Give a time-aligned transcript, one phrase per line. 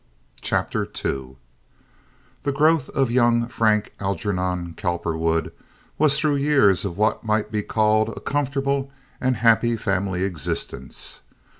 [0.41, 1.35] Chapter II
[2.41, 5.51] The growth of young Frank Algernon Cowperwood
[5.99, 11.21] was through years of what might be called a comfortable and happy family existence.